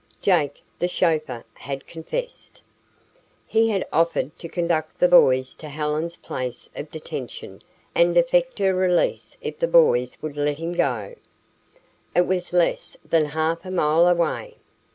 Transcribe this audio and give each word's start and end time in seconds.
Jake, 0.19 0.63
the 0.79 0.87
chauffeur, 0.87 1.43
had 1.53 1.85
confessed. 1.85 2.63
He 3.45 3.69
had 3.69 3.85
offered 3.93 4.35
to 4.39 4.49
conduct 4.49 4.97
the 4.97 5.07
boys 5.07 5.53
to 5.53 5.69
Helen's 5.69 6.17
place 6.17 6.71
of 6.75 6.89
detention 6.89 7.61
and 7.93 8.17
effect 8.17 8.57
her 8.57 8.73
release 8.73 9.37
if 9.43 9.59
the 9.59 9.67
boys 9.67 10.17
would 10.19 10.37
let 10.37 10.57
him 10.57 10.73
go. 10.73 11.13
It 12.15 12.25
was 12.25 12.51
less 12.51 12.97
than 13.07 13.25
half 13.25 13.63
a 13.63 13.69
mile 13.69 14.07
away. 14.07 14.55